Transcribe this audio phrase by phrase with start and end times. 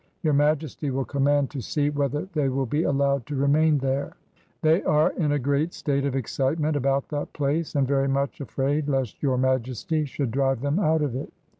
[0.23, 4.05] Your Majesty will command to see whether they will be allowed to remain there.
[4.63, 8.87] •.•They are in a great state of excitement about that place, and very much afraid
[8.89, 11.31] lest Your Majesty should drive them out of it.